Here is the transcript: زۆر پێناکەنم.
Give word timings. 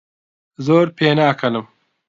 زۆر 0.65 0.85
پێناکەنم. 0.97 1.65